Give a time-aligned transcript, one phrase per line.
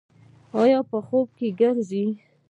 [0.61, 2.05] ایا په خوب کې ګرځئ؟